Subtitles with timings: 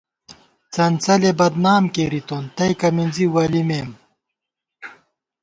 [0.73, 3.89] څنڅَلےبدنام کېرِتون، تئیکہ مِنزی ولِمېم